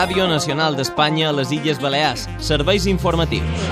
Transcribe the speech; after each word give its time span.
Ràdio 0.00 0.24
Nacional 0.24 0.78
d'Espanya 0.78 1.26
a 1.28 1.32
les 1.36 1.50
Illes 1.52 1.76
Balears. 1.76 2.22
Serveis 2.40 2.86
informatius. 2.88 3.66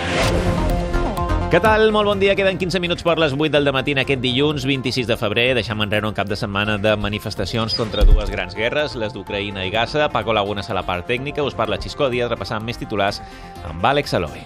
Què 1.49 1.57
tal? 1.65 1.87
Molt 1.89 2.11
bon 2.11 2.21
dia. 2.21 2.35
Queden 2.37 2.59
15 2.61 2.83
minuts 2.85 3.07
per 3.07 3.15
les 3.17 3.33
8 3.33 3.49
del 3.55 3.73
matí 3.73 3.95
aquest 3.97 4.21
dilluns 4.21 4.67
26 4.69 5.09
de 5.09 5.17
febrer. 5.17 5.47
Deixem 5.57 5.81
enrere 5.81 6.05
un 6.05 6.13
cap 6.13 6.29
de 6.29 6.37
setmana 6.37 6.77
de 6.77 6.93
manifestacions 7.01 7.73
contra 7.81 8.05
dues 8.05 8.29
grans 8.29 8.53
guerres, 8.53 8.93
les 8.95 9.17
d'Ucraïna 9.17 9.65
i 9.65 9.73
Gaza. 9.73 10.11
Paco 10.13 10.37
Lagunes 10.37 10.69
a 10.69 10.77
la 10.77 10.85
part 10.85 11.09
tècnica. 11.09 11.41
Us 11.41 11.57
parla 11.57 11.81
Xisco 11.81 12.11
Díaz 12.13 12.29
repassant 12.29 12.61
més 12.61 12.77
titulars 12.77 13.23
amb 13.65 13.89
Àlex 13.95 14.13
Aloy. 14.21 14.45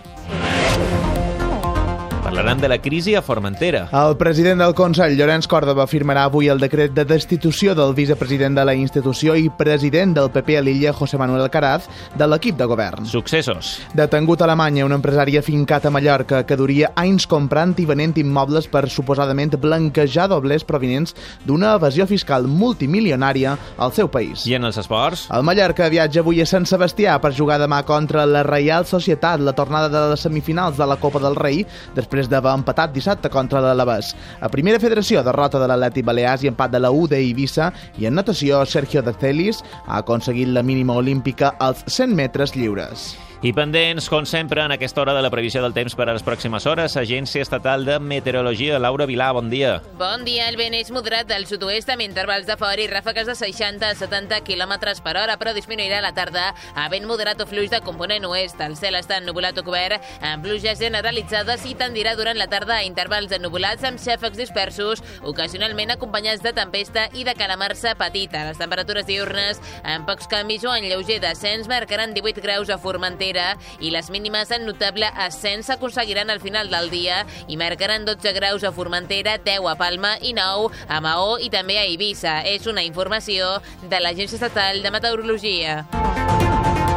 Parlaran 2.32 2.62
de 2.62 2.68
la 2.68 2.78
crisi 2.80 3.14
a 3.14 3.20
Formentera. 3.20 3.90
El 3.92 4.14
president 4.16 4.62
del 4.62 4.72
Consell, 4.72 5.12
Llorenç 5.18 5.44
Còrdova, 5.52 5.84
firmarà 5.84 6.22
avui 6.24 6.46
el 6.48 6.62
decret 6.62 6.94
de 6.96 7.02
destitució 7.04 7.74
del 7.76 7.90
vicepresident 7.92 8.54
de 8.56 8.62
la 8.64 8.72
institució 8.72 9.34
i 9.36 9.50
president 9.52 10.14
del 10.16 10.30
PP 10.32 10.56
a 10.56 10.62
l'illa, 10.64 10.94
José 10.96 11.20
Manuel 11.20 11.44
Alcaraz, 11.44 11.90
de 12.16 12.24
l'equip 12.24 12.56
de 12.56 12.64
govern. 12.70 13.04
Successos. 13.04 13.74
Detengut 13.92 14.40
a 14.40 14.46
Alemanya, 14.46 14.86
un 14.86 14.94
empresari 14.96 15.36
afincat 15.36 15.84
a 15.84 15.92
Mallorca 15.92 16.40
que 16.48 16.56
duria 16.56 16.94
anys 16.96 17.28
comprant 17.28 17.76
i 17.76 17.84
venent 17.84 18.16
immobles 18.24 18.70
per 18.72 18.86
suposadament 18.88 19.52
blanquejar 19.60 20.30
doblers 20.32 20.64
provinents 20.64 21.12
d'una 21.44 21.74
evasió 21.76 22.08
fiscal 22.08 22.48
multimilionària 22.48 23.58
al 23.76 23.92
seu 23.92 24.08
país. 24.08 24.46
I 24.48 24.56
en 24.56 24.70
els 24.70 24.80
esports? 24.80 25.26
El 25.28 25.44
Mallorca 25.44 25.90
viatja 25.92 26.24
avui 26.24 26.40
a 26.40 26.48
Sant 26.48 26.64
Sebastià 26.64 27.20
per 27.20 27.34
jugar 27.36 27.60
demà 27.60 27.84
contra 27.84 28.24
la 28.24 28.40
Reial 28.48 28.88
Societat, 28.88 29.44
la 29.44 29.52
tornada 29.52 29.92
de 29.92 30.08
les 30.14 30.24
semifinals 30.24 30.80
de 30.80 30.88
la 30.88 30.96
Copa 30.96 31.20
del 31.20 31.36
Rei, 31.36 31.66
després 31.92 32.21
després 32.22 32.30
d'haver 32.30 32.54
empatat 32.54 32.92
dissabte 32.94 33.30
contra 33.30 33.60
l'Alavés. 33.60 34.12
A 34.40 34.48
primera 34.48 34.80
federació, 34.80 35.22
derrota 35.22 35.58
de 35.58 35.66
l'Atleti 35.66 36.02
Balears 36.02 36.44
i 36.44 36.50
empat 36.52 36.72
de 36.72 36.80
la 36.80 36.92
U 36.92 37.08
Eivissa 37.10 37.72
i 37.98 38.06
en 38.06 38.14
natació, 38.14 38.64
Sergio 38.64 39.02
de 39.02 39.14
Celis 39.18 39.62
ha 39.86 39.98
aconseguit 39.98 40.48
la 40.48 40.62
mínima 40.62 40.94
olímpica 40.94 41.56
als 41.58 41.84
100 41.86 42.14
metres 42.14 42.54
lliures. 42.54 43.31
I 43.42 43.50
pendents, 43.50 44.06
com 44.06 44.22
sempre, 44.22 44.62
en 44.62 44.70
aquesta 44.70 45.00
hora 45.00 45.16
de 45.16 45.20
la 45.24 45.28
previsió 45.28 45.64
del 45.64 45.72
temps 45.74 45.96
per 45.98 46.04
a 46.06 46.12
les 46.14 46.22
pròximes 46.22 46.62
hores, 46.70 46.92
Agència 46.94 47.42
Estatal 47.42 47.82
de 47.82 47.96
Meteorologia. 47.98 48.76
Laura 48.78 49.02
Vilà, 49.10 49.32
bon 49.34 49.48
dia. 49.50 49.80
Bon 49.98 50.22
dia. 50.22 50.44
El 50.46 50.54
vent 50.54 50.76
és 50.78 50.92
moderat 50.94 51.26
del 51.26 51.48
sud-oest 51.50 51.90
amb 51.90 52.04
intervals 52.04 52.46
de 52.46 52.54
fora 52.60 52.78
i 52.78 52.86
ràfegues 52.86 53.26
de 53.26 53.34
60 53.34 53.88
a 53.88 53.96
70 53.98 54.38
km 54.46 54.76
per 55.02 55.16
hora, 55.18 55.34
però 55.40 55.54
disminuirà 55.56 55.98
a 55.98 56.04
la 56.04 56.12
tarda 56.14 56.44
a 56.78 56.84
vent 56.92 57.08
moderat 57.10 57.42
o 57.42 57.48
fluix 57.50 57.72
de 57.72 57.80
component 57.82 58.28
oest. 58.30 58.62
El 58.62 58.76
cel 58.78 58.94
està 59.00 59.18
ennubulat 59.18 59.58
o 59.58 59.66
cobert 59.66 59.98
amb 60.22 60.46
pluges 60.46 60.78
generalitzades 60.78 61.66
i 61.66 61.74
tendirà 61.74 62.14
durant 62.14 62.38
la 62.38 62.46
tarda 62.46 62.78
a 62.78 62.86
intervals 62.86 63.34
ennubulats 63.34 63.82
amb 63.82 63.98
xàfecs 63.98 64.38
dispersos, 64.38 65.02
ocasionalment 65.26 65.96
acompanyats 65.96 66.46
de 66.46 66.54
tempesta 66.54 67.08
i 67.10 67.26
de 67.26 67.34
calamarsa 67.34 67.96
petita. 67.98 68.46
Les 68.52 68.62
temperatures 68.62 69.10
diurnes, 69.10 69.58
amb 69.82 70.06
pocs 70.06 70.30
canvis 70.30 70.62
o 70.62 70.78
en 70.78 70.86
lleuger 70.86 71.18
descens, 71.26 71.66
marcaran 71.66 72.14
18 72.14 72.38
graus 72.46 72.70
a 72.70 72.78
Formentera 72.78 73.31
Cabrera 73.32 73.56
i 73.80 73.90
les 73.90 74.10
mínimes 74.10 74.50
en 74.52 74.66
notable 74.66 75.08
ascens 75.16 75.66
s'aconseguiran 75.66 76.30
al 76.30 76.40
final 76.40 76.68
del 76.70 76.90
dia 76.90 77.24
i 77.48 77.56
marcaran 77.56 78.04
12 78.04 78.32
graus 78.36 78.64
a 78.64 78.72
Formentera, 78.72 79.38
10 79.38 79.68
a 79.70 79.76
Palma 79.76 80.16
i 80.20 80.34
9 80.36 80.68
a 80.88 81.00
Maó 81.00 81.38
i 81.40 81.48
també 81.50 81.78
a 81.78 81.86
Eivissa. 81.86 82.42
És 82.44 82.66
una 82.66 82.84
informació 82.84 83.60
de 83.88 84.00
l'Agència 84.00 84.36
Estatal 84.36 84.82
de 84.82 84.92
Meteorologia. 84.92 85.82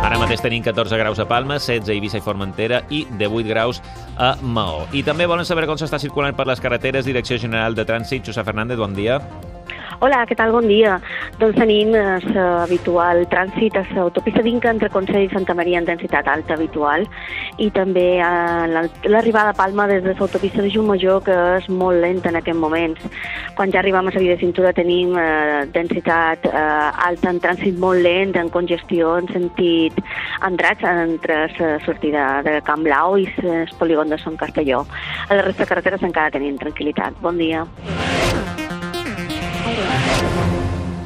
Ara 0.06 0.20
mateix 0.22 0.44
tenim 0.44 0.62
14 0.62 1.00
graus 1.00 1.20
a 1.20 1.26
Palma, 1.26 1.58
16 1.58 1.90
a 1.90 1.96
Eivissa 1.96 2.20
i 2.20 2.26
Formentera 2.26 2.84
i 2.92 3.06
18 3.18 3.48
graus 3.50 3.82
a 4.18 4.36
Maó. 4.42 4.86
I 4.94 5.02
també 5.08 5.26
volen 5.26 5.48
saber 5.48 5.66
com 5.66 5.80
s'està 5.80 6.00
circulant 6.02 6.36
per 6.36 6.50
les 6.52 6.62
carreteres 6.62 7.08
Direcció 7.08 7.40
General 7.42 7.74
de 7.74 7.88
Trànsit. 7.88 8.28
Josep 8.28 8.46
Fernández, 8.46 8.78
bon 8.78 8.94
dia. 8.94 9.22
Hola, 10.06 10.20
què 10.30 10.36
tal? 10.38 10.52
Bon 10.54 10.68
dia. 10.70 11.00
Doncs 11.42 11.56
tenim 11.58 11.90
l'habitual 11.96 13.24
eh, 13.24 13.30
trànsit 13.32 13.74
a 13.80 13.82
l'autopista 13.96 14.44
d'Inca 14.46 14.70
entre 14.70 14.92
Consell 14.94 15.24
i 15.26 15.30
Santa 15.32 15.56
Maria 15.58 15.80
en 15.82 15.88
densitat 15.88 16.28
alta 16.30 16.54
habitual 16.54 17.08
i 17.58 17.72
també 17.74 18.20
eh, 18.22 18.84
l'arribada 19.10 19.56
a 19.56 19.58
Palma 19.58 19.88
des 19.90 20.04
de 20.06 20.14
l'autopista 20.14 20.62
de 20.62 20.84
Major 20.86 21.24
que 21.26 21.38
és 21.56 21.66
molt 21.70 22.04
lenta 22.04 22.30
en 22.30 22.38
aquests 22.38 22.62
moments. 22.62 23.02
Quan 23.58 23.74
ja 23.74 23.80
arribem 23.82 24.06
a 24.06 24.14
la 24.14 24.22
de 24.22 24.38
cintura 24.38 24.74
tenim 24.78 25.18
eh, 25.18 25.66
densitat 25.74 26.46
eh, 26.52 27.08
alta 27.10 27.32
en 27.34 27.42
trànsit 27.42 27.80
molt 27.82 28.06
lent, 28.06 28.36
en 28.38 28.52
congestió 28.54 29.16
en 29.18 29.32
sentit 29.34 29.98
Andrats 30.42 30.86
entre 30.86 31.48
la 31.58 31.80
sortida 31.82 32.44
de 32.46 32.60
Camp 32.62 32.86
Blau 32.86 33.18
i 33.18 33.26
el 33.42 33.74
polígon 33.80 34.14
de 34.14 34.22
Son 34.22 34.38
Castelló. 34.38 34.86
A 35.30 35.34
la 35.34 35.48
resta 35.50 35.64
de 35.64 35.70
carreteres 35.74 36.06
encara 36.06 36.38
tenim 36.38 36.62
tranquil·litat. 36.62 37.18
Bon 37.26 37.42
dia. 37.42 37.66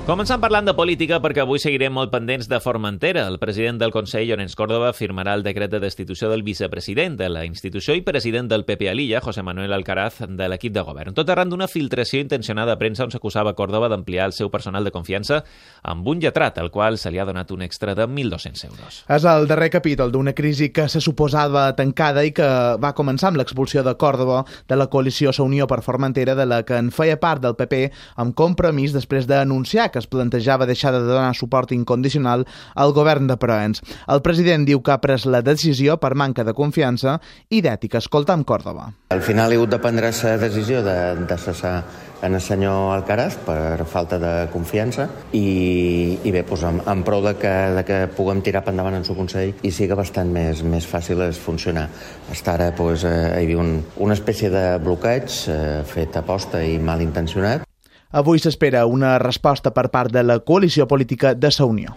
Començant 0.10 0.42
parlant 0.42 0.66
de 0.66 0.74
política, 0.74 1.20
perquè 1.22 1.44
avui 1.44 1.60
seguirem 1.62 1.94
molt 1.94 2.10
pendents 2.10 2.48
de 2.50 2.58
Formentera. 2.58 3.28
El 3.30 3.36
president 3.38 3.78
del 3.78 3.92
Consell, 3.94 4.24
Llorenç 4.26 4.56
Córdoba, 4.58 4.88
firmarà 4.98 5.36
el 5.38 5.44
decret 5.46 5.70
de 5.70 5.78
destitució 5.84 6.32
del 6.32 6.42
vicepresident 6.42 7.14
de 7.20 7.28
la 7.30 7.44
institució 7.46 7.94
i 7.94 8.02
president 8.02 8.48
del 8.50 8.64
PP 8.66 8.88
a 8.90 8.96
l'illa, 8.98 9.22
José 9.22 9.44
Manuel 9.46 9.76
Alcaraz, 9.78 10.24
de 10.26 10.48
l'equip 10.50 10.74
de 10.74 10.82
govern. 10.88 11.14
Tot 11.14 11.30
arran 11.30 11.52
d'una 11.54 11.68
filtració 11.70 12.24
intencionada 12.24 12.74
a 12.74 12.80
premsa 12.82 13.06
on 13.06 13.14
s'acusava 13.14 13.54
Córdoba 13.54 13.86
d'ampliar 13.94 14.26
el 14.26 14.34
seu 14.34 14.50
personal 14.50 14.88
de 14.88 14.94
confiança 14.96 15.44
amb 15.84 16.10
un 16.10 16.26
lletrat, 16.26 16.58
al 16.58 16.72
qual 16.74 16.98
se 16.98 17.14
li 17.14 17.22
ha 17.22 17.28
donat 17.30 17.54
un 17.54 17.62
extra 17.62 17.94
de 17.94 18.10
1.200 18.10 18.66
euros. 18.66 19.04
És 19.06 19.30
el 19.30 19.46
darrer 19.46 19.70
capítol 19.78 20.10
d'una 20.10 20.34
crisi 20.34 20.72
que 20.74 20.88
se 20.90 21.04
suposava 21.06 21.68
tancada 21.78 22.26
i 22.26 22.34
que 22.34 22.50
va 22.82 22.96
començar 22.98 23.30
amb 23.30 23.44
l'expulsió 23.44 23.86
de 23.86 23.94
Córdoba 23.94 24.42
de 24.66 24.82
la 24.82 24.90
coalició 24.90 25.38
Sa 25.38 25.46
Unió 25.46 25.70
per 25.70 25.84
Formentera, 25.86 26.34
de 26.34 26.50
la 26.50 26.64
que 26.66 26.82
en 26.82 26.90
feia 26.90 27.22
part 27.22 27.46
del 27.46 27.60
PP, 27.62 27.86
amb 28.18 28.34
compromís 28.34 28.98
després 28.98 29.30
d'anunciar 29.30 29.92
que 29.94 29.99
que 30.00 30.06
es 30.06 30.08
plantejava 30.08 30.68
deixar 30.70 30.94
de 30.96 31.04
donar 31.04 31.36
suport 31.36 31.74
incondicional 31.76 32.46
al 32.76 32.94
govern 32.96 33.28
de 33.28 33.36
Proens. 33.38 33.84
El 34.08 34.24
president 34.24 34.66
diu 34.68 34.82
que 34.82 34.94
ha 34.96 35.02
pres 35.04 35.28
la 35.28 35.44
decisió 35.44 36.00
per 36.00 36.16
manca 36.16 36.46
de 36.48 36.56
confiança 36.56 37.20
i 37.50 37.60
d'ètica. 37.62 38.00
Escolta 38.00 38.34
amb 38.34 38.48
Còrdoba. 38.48 38.90
Al 39.12 39.24
final 39.26 39.52
he 39.52 39.60
hagut 39.60 39.74
de 39.76 39.82
prendre 39.84 40.14
la 40.14 40.38
decisió 40.40 40.84
de, 40.86 40.96
de 41.28 41.38
cessar 41.38 41.82
en 42.22 42.36
el 42.36 42.42
senyor 42.44 42.94
Alcaraz 42.94 43.38
per 43.46 43.86
falta 43.88 44.20
de 44.20 44.32
confiança 44.52 45.08
i, 45.32 46.20
i 46.24 46.34
bé, 46.36 46.44
doncs, 46.44 46.66
en, 46.68 46.82
en 46.92 47.04
prou 47.08 47.24
de 47.24 47.36
que, 47.40 47.54
de 47.78 47.86
que 47.88 48.00
puguem 48.16 48.44
tirar 48.44 48.64
per 48.66 48.74
endavant 48.76 49.00
en 49.00 49.08
el 49.08 49.20
Consell 49.20 49.56
i 49.64 49.72
siga 49.72 49.98
bastant 50.00 50.32
més, 50.36 50.64
més 50.64 50.88
fàcil 50.88 51.24
es 51.28 51.40
funcionar. 51.40 51.88
Està 52.32 52.58
ara 52.58 52.72
doncs, 52.76 53.08
eh, 53.08 53.16
hi 53.40 53.48
havia 53.48 53.64
un, 53.64 53.80
una 54.04 54.20
espècie 54.20 54.52
de 54.52 54.66
bloqueig 54.84 55.42
eh, 55.48 55.64
fet 55.88 56.20
a 56.20 56.26
posta 56.28 56.64
i 56.64 56.78
mal 56.80 57.04
intencionat 57.04 57.69
Avui 58.12 58.40
s'espera 58.42 58.88
una 58.90 59.20
resposta 59.22 59.70
per 59.70 59.92
part 59.94 60.10
de 60.10 60.24
la 60.26 60.40
coalició 60.42 60.88
política 60.90 61.36
de 61.36 61.52
la 61.54 61.66
Unió. 61.70 61.94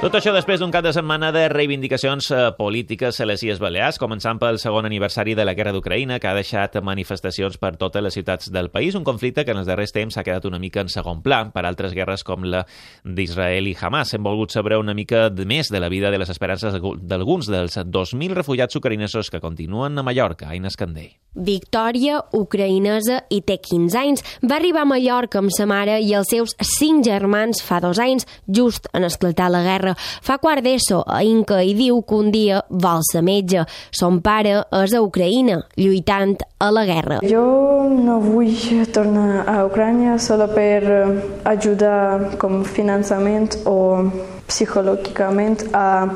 Tot 0.00 0.14
això 0.16 0.32
després 0.32 0.62
d'un 0.62 0.70
cap 0.72 0.80
de 0.80 0.94
setmana 0.96 1.28
de 1.28 1.42
reivindicacions 1.52 2.30
eh, 2.32 2.36
polítiques 2.56 3.18
a 3.20 3.26
les 3.28 3.42
Illes 3.44 3.58
Balears, 3.60 3.98
començant 4.00 4.38
pel 4.40 4.56
segon 4.56 4.86
aniversari 4.88 5.34
de 5.36 5.44
la 5.44 5.52
guerra 5.52 5.74
d'Ucraïna, 5.76 6.16
que 6.16 6.30
ha 6.30 6.32
deixat 6.32 6.78
manifestacions 6.80 7.58
per 7.60 7.74
totes 7.76 8.00
les 8.06 8.16
ciutats 8.16 8.48
del 8.48 8.70
país, 8.72 8.96
un 8.96 9.04
conflicte 9.04 9.44
que 9.44 9.52
en 9.52 9.60
els 9.60 9.68
darrers 9.68 9.92
temps 9.92 10.16
ha 10.16 10.24
quedat 10.24 10.48
una 10.48 10.58
mica 10.58 10.80
en 10.80 10.88
segon 10.88 11.20
pla 11.20 11.42
per 11.52 11.66
altres 11.68 11.92
guerres 11.92 12.24
com 12.24 12.48
la 12.48 12.62
d'Israel 13.04 13.68
i 13.68 13.74
Hamas. 13.76 14.14
Hem 14.16 14.24
volgut 14.24 14.56
saber 14.56 14.78
una 14.80 14.96
mica 14.96 15.26
més 15.44 15.68
de 15.68 15.84
la 15.84 15.92
vida 15.92 16.08
de 16.08 16.22
les 16.24 16.32
esperances 16.32 16.80
d'alguns 16.80 17.52
dels 17.52 17.76
2.000 17.84 18.40
refugiats 18.40 18.80
ucraïnesos 18.80 19.28
que 19.28 19.42
continuen 19.44 20.00
a 20.00 20.06
Mallorca, 20.06 20.48
a 20.48 20.72
Candell. 20.80 21.12
Victòria, 21.36 22.24
ucraïnesa 22.34 23.20
i 23.30 23.42
té 23.44 23.60
15 23.60 24.00
anys. 24.00 24.24
Va 24.40 24.56
arribar 24.56 24.82
a 24.82 24.90
Mallorca 24.96 25.44
amb 25.44 25.52
sa 25.52 25.68
mare 25.68 26.00
i 26.00 26.16
els 26.16 26.32
seus 26.32 26.56
cinc 26.64 27.04
germans 27.04 27.60
fa 27.62 27.84
dos 27.84 28.00
anys, 28.00 28.26
just 28.48 28.88
en 28.96 29.04
esclatar 29.04 29.52
la 29.52 29.62
guerra 29.62 29.89
guerra. 29.90 29.96
Fa 30.22 30.38
quart 30.38 30.62
d'ESO 30.62 31.02
a 31.06 31.22
Inca 31.22 31.62
i 31.62 31.74
diu 31.74 32.02
que 32.02 32.14
un 32.14 32.30
dia 32.30 32.62
vol 32.68 33.02
ser 33.02 33.22
metge. 33.22 33.64
Son 33.90 34.20
pare 34.20 34.64
és 34.72 34.94
a 34.94 35.02
Ucraïna, 35.02 35.66
lluitant 35.76 36.36
a 36.58 36.70
la 36.70 36.84
guerra. 36.84 37.20
Jo 37.22 37.88
no 37.90 38.20
vull 38.20 38.86
tornar 38.92 39.46
a 39.48 39.64
Ucrània 39.66 40.18
solo 40.18 40.48
per 40.48 40.82
eh, 40.84 41.20
ajudar 41.44 42.36
com 42.38 42.64
finançament 42.64 43.56
o 43.66 44.10
psicològicament 44.46 45.70
a 45.72 46.08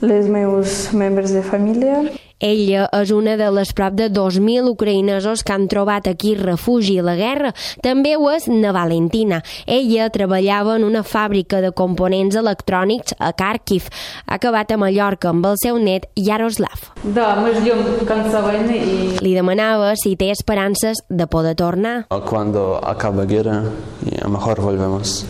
les 0.00 0.28
meus 0.28 0.92
membres 0.92 1.32
de 1.32 1.42
família. 1.42 2.27
Ella 2.43 2.89
és 2.91 3.11
una 3.15 3.37
de 3.39 3.47
les 3.55 3.69
prop 3.71 3.93
de 3.95 4.09
2.000 4.11 4.67
ucraïnesos 4.67 5.45
que 5.47 5.53
han 5.55 5.69
trobat 5.71 6.09
aquí 6.11 6.33
refugi 6.35 6.97
a 6.99 7.05
la 7.07 7.15
guerra. 7.15 7.53
També 7.85 8.17
ho 8.17 8.27
és 8.33 8.49
na 8.51 8.73
Valentina. 8.75 9.39
Ella 9.65 10.09
treballava 10.11 10.75
en 10.75 10.83
una 10.83 11.05
fàbrica 11.07 11.61
de 11.63 11.71
components 11.71 12.35
electrònics 12.35 13.15
a 13.19 13.31
Kharkiv. 13.31 13.87
Ha 14.27 14.35
acabat 14.35 14.73
a 14.73 14.79
Mallorca 14.81 15.31
amb 15.31 15.47
el 15.47 15.55
seu 15.61 15.79
net 15.79 16.09
Yaroslav. 16.19 16.91
Да, 17.03 17.35
мы 17.35 17.53
ждем 17.53 18.05
конца 18.05 18.41
войны 18.41 18.75
и... 18.75 19.17
Li 19.23 19.33
demanava 19.33 19.93
si 19.95 20.17
té 20.19 20.31
esperances 20.31 21.03
de 21.09 21.27
poder 21.27 21.55
tornar. 21.55 22.07
Cuando 22.27 22.79
acabe 22.83 23.23
la 23.23 23.25
guerra, 23.25 23.63
a 23.63 24.23
lo 24.23 24.29
mejor 24.29 24.59
volvemos. 24.61 25.25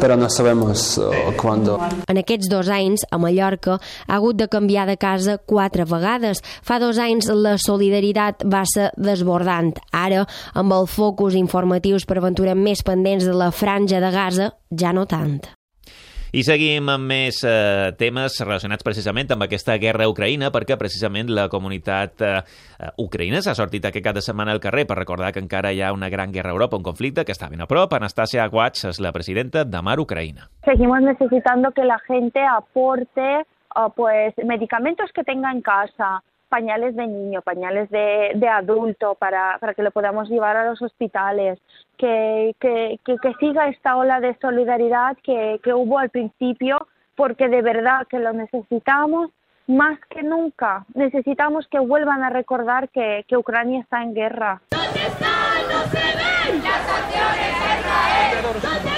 pero 0.00 0.16
no 0.16 0.28
sabemos 0.28 0.98
uh, 0.98 1.32
cuándo. 1.40 1.78
En 2.08 2.18
aquests 2.18 2.48
dos 2.48 2.68
anys, 2.68 3.06
a 3.10 3.18
Mallorca, 3.18 3.78
ha 4.06 4.16
hagut 4.16 4.36
de 4.36 4.48
canviar 4.48 4.86
de 4.86 4.96
casa 4.96 5.38
quatre 5.38 5.86
vegades. 5.88 6.42
Fa 6.62 6.78
dos 6.82 6.98
anys 6.98 7.30
la 7.32 7.56
solidaritat 7.58 8.44
va 8.44 8.64
ser 8.68 8.90
desbordant. 8.96 9.74
Ara, 9.92 10.26
amb 10.54 10.76
el 10.76 10.86
focus 10.90 11.38
informatius 11.38 12.06
per 12.06 12.20
aventurar 12.20 12.58
més 12.58 12.84
pendents 12.84 13.24
de 13.24 13.34
la 13.36 13.50
franja 13.50 14.02
de 14.02 14.12
Gaza, 14.12 14.52
ja 14.70 14.92
no 14.92 15.06
tant. 15.06 15.40
I 16.32 16.40
seguim 16.46 16.86
amb 16.88 17.04
més 17.10 17.42
eh, 17.44 17.90
temes 18.00 18.38
relacionats 18.40 18.86
precisament 18.86 19.28
amb 19.34 19.44
aquesta 19.44 19.74
guerra 19.76 20.06
Ucraïna, 20.08 20.48
perquè 20.48 20.78
precisament 20.80 21.28
la 21.28 21.44
comunitat 21.52 22.24
eh, 22.24 22.38
ucraïna 23.04 23.42
s'ha 23.44 23.52
sortit 23.58 23.84
aquest 23.84 24.06
cap 24.06 24.16
de 24.16 24.22
setmana 24.24 24.54
al 24.56 24.62
carrer 24.64 24.86
per 24.88 24.96
recordar 24.96 25.34
que 25.36 25.42
encara 25.44 25.74
hi 25.76 25.82
ha 25.84 25.90
una 25.92 26.08
gran 26.08 26.32
guerra 26.32 26.48
a 26.48 26.56
Europa, 26.56 26.80
un 26.80 26.86
conflicte 26.86 27.26
que 27.28 27.36
està 27.36 27.50
ben 27.52 27.60
a 27.60 27.68
prop. 27.68 27.92
Anastasia 27.92 28.46
Aguats 28.46 28.88
és 28.88 29.02
la 29.04 29.12
presidenta 29.12 29.66
de 29.68 29.82
Mar 29.84 29.98
Ucraïna. 30.00 30.48
Seguimos 30.64 31.04
necesitando 31.04 31.68
que 31.76 31.84
la 31.84 31.98
gente 32.08 32.40
aporte 32.48 33.28
uh, 33.76 33.92
pues 33.94 34.32
medicamentos 34.40 35.12
que 35.12 35.28
tenga 35.28 35.52
en 35.52 35.60
casa, 35.60 36.22
pañales 36.52 36.94
de 36.94 37.06
niño, 37.06 37.40
pañales 37.40 37.88
de, 37.88 38.32
de 38.34 38.46
adulto 38.46 39.14
para, 39.14 39.56
para, 39.58 39.72
que 39.72 39.82
lo 39.82 39.90
podamos 39.90 40.28
llevar 40.28 40.54
a 40.54 40.66
los 40.68 40.82
hospitales, 40.82 41.58
que, 41.96 42.54
que, 42.60 43.00
que, 43.06 43.34
siga 43.40 43.68
esta 43.68 43.96
ola 43.96 44.20
de 44.20 44.36
solidaridad 44.38 45.16
que, 45.22 45.58
que 45.64 45.72
hubo 45.72 45.98
al 45.98 46.10
principio, 46.10 46.86
porque 47.16 47.48
de 47.48 47.62
verdad 47.62 48.06
que 48.06 48.18
lo 48.18 48.34
necesitamos 48.34 49.30
más 49.66 49.98
que 50.10 50.22
nunca. 50.22 50.84
Necesitamos 50.92 51.66
que 51.68 51.78
vuelvan 51.78 52.22
a 52.22 52.28
recordar 52.28 52.90
que, 52.90 53.24
que 53.26 53.38
Ucrania 53.38 53.80
está 53.80 54.02
en 54.02 54.12
guerra. 54.12 54.60
¿Dónde 54.72 55.06
están? 55.06 55.62
No 55.72 55.80
se 55.84 56.04
ven 56.20 56.62
las 56.62 56.84
acciones 56.98 57.54
de 57.62 57.80
Israel. 57.80 58.60
¿Dónde 58.62 58.91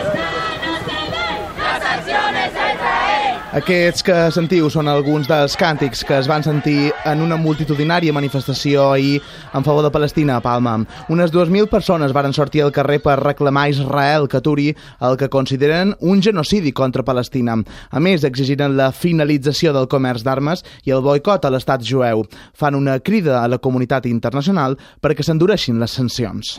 Aquests 3.55 4.03
que 4.03 4.15
sentiu 4.35 4.67
són 4.67 4.89
alguns 4.91 5.29
dels 5.31 5.53
càntics 5.55 6.01
que 6.03 6.17
es 6.19 6.27
van 6.27 6.43
sentir 6.43 6.89
en 7.06 7.21
una 7.23 7.37
multitudinària 7.39 8.11
manifestació 8.11 8.89
ahir 8.91 9.21
en 9.55 9.62
favor 9.62 9.87
de 9.87 9.93
Palestina 9.95 10.41
a 10.41 10.43
Palma. 10.43 10.73
Unes 11.06 11.31
2.000 11.31 11.71
persones 11.71 12.11
varen 12.11 12.35
sortir 12.35 12.65
al 12.65 12.75
carrer 12.75 12.99
per 13.05 13.15
reclamar 13.21 13.69
a 13.69 13.71
Israel 13.71 14.27
que 14.27 14.41
aturi 14.43 14.73
el 14.99 15.15
que 15.17 15.31
consideren 15.31 15.95
un 16.01 16.21
genocidi 16.21 16.73
contra 16.73 17.06
Palestina. 17.06 17.55
A 17.95 18.03
més, 18.03 18.27
exigiren 18.27 18.75
la 18.75 18.91
finalització 18.91 19.71
del 19.71 19.87
comerç 19.87 20.27
d'armes 20.27 20.67
i 20.83 20.91
el 20.91 21.06
boicot 21.06 21.47
a 21.47 21.55
l'estat 21.55 21.87
jueu. 21.87 22.27
Fan 22.59 22.75
una 22.75 22.99
crida 22.99 23.45
a 23.45 23.47
la 23.47 23.62
comunitat 23.62 24.11
internacional 24.11 24.75
perquè 24.99 25.23
s'endureixin 25.23 25.79
les 25.79 25.95
sancions. 25.95 26.59